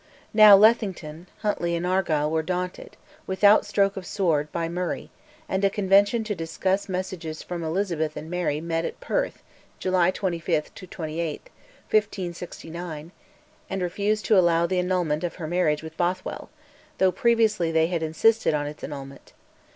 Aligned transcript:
Now 0.33 0.55
Lethington, 0.57 1.27
Huntly, 1.43 1.75
and 1.75 1.85
Argyll 1.85 2.31
were 2.31 2.41
daunted, 2.41 2.97
without 3.27 3.67
stroke 3.67 3.95
of 3.95 4.07
sword, 4.07 4.51
by 4.51 4.67
Murray, 4.67 5.11
and 5.47 5.63
a 5.63 5.69
Convention 5.69 6.23
to 6.23 6.33
discuss 6.33 6.89
messages 6.89 7.43
from 7.43 7.61
Elizabeth 7.63 8.17
and 8.17 8.27
Mary 8.27 8.59
met 8.61 8.83
at 8.83 8.99
Perth 8.99 9.43
(July 9.77 10.09
25 10.09 10.73
28, 10.73 11.49
1569), 11.91 13.11
and 13.69 13.81
refused 13.83 14.25
to 14.25 14.39
allow 14.39 14.65
the 14.65 14.79
annulment 14.79 15.23
of 15.23 15.35
her 15.35 15.45
marriage 15.45 15.83
with 15.83 15.95
Bothwell, 15.97 16.49
though 16.97 17.11
previously 17.11 17.71
they 17.71 17.85
had 17.85 18.01
insisted 18.01 18.55
on 18.55 18.65
its 18.65 18.83
annulment. 18.83 19.33